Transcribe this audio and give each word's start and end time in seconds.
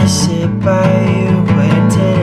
wanna 0.00 0.08
sit 0.08 0.60
by 0.60 1.04
you 1.10 1.42
waiting. 1.56 2.19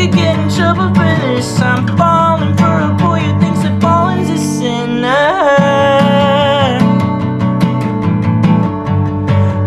could 0.00 0.14
get 0.16 0.38
in 0.38 0.48
trouble 0.48 0.88
for 0.94 1.12
this. 1.20 1.60
I'm 1.60 1.86
falling 1.98 2.56
for 2.56 2.74
a 2.88 2.92
boy 2.96 3.20
who 3.20 3.38
thinks 3.40 3.60
that 3.60 3.78
falling's 3.82 4.30
a 4.30 4.38
sinner. 4.38 5.08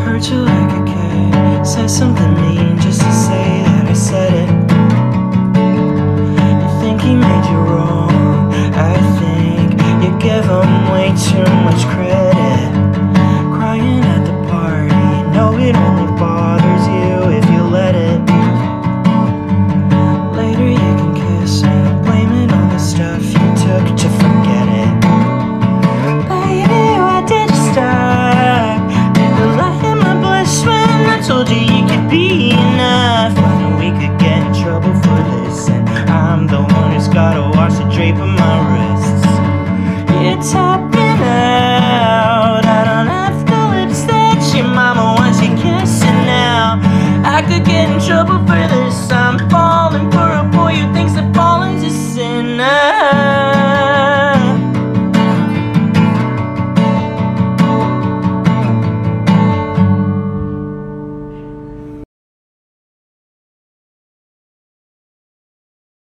Hurt 0.03 0.27
you 0.29 0.37
like 0.37 0.71
a 0.71 0.83
kid, 0.91 1.67
said 1.67 1.89
something 1.89 2.33
mean 2.41 2.79
just 2.79 3.01
to 3.01 3.11
say 3.11 3.61
that 3.65 3.85
I 3.87 3.93
said 3.93 4.33
it. 4.33 4.49
You 6.61 6.69
think 6.81 7.01
he 7.01 7.13
made 7.13 7.45
you 7.51 7.59
wrong. 7.69 8.53
I 8.73 8.97
think 9.19 9.73
you 10.03 10.17
give 10.19 10.45
him 10.45 10.91
way 10.91 11.13
too 11.29 11.45
much 11.67 11.85
credit. 11.93 12.72
told 31.23 31.47
you 31.49 31.55
you 31.55 31.87
could 31.87 32.09
be 32.09 32.51
enough. 32.51 33.33
We 33.79 33.91
could 33.91 34.19
get 34.19 34.45
in 34.45 34.53
trouble 34.61 34.93
for 35.03 35.19
this 35.31 35.69
And 35.69 35.87
I'm 36.09 36.47
the 36.47 36.61
one 36.61 36.91
who's 36.91 37.07
gotta 37.07 37.43
wash 37.57 37.75
the 37.79 37.85
drape 37.95 38.15
on 38.15 38.35
my 38.35 38.55
wrists. 38.69 39.27
It's 40.27 40.51
happening 40.51 41.19
now. 41.19 42.59
out. 42.59 42.65
I 42.65 42.83
don't 42.89 43.07
have 43.07 43.39
the 43.45 43.61
lips 43.75 44.03
that 44.11 44.39
your 44.53 44.67
mama 44.67 45.15
wants 45.17 45.39
you 45.41 45.55
kissing 45.55 46.21
now. 46.27 46.81
I 47.23 47.41
could 47.41 47.65
get 47.65 47.89
in 47.89 47.99
trouble 48.05 48.39
for 48.39 48.63
this. 48.73 49.09
I'm 49.09 49.37
falling 49.49 50.11
for 50.11 50.32